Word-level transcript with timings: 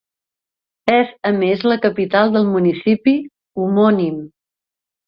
És 0.93 1.11
a 1.31 1.35
més 1.35 1.63
la 1.73 1.77
capital 1.85 2.35
del 2.39 2.51
municipi 2.57 3.17
homònim. 3.67 4.23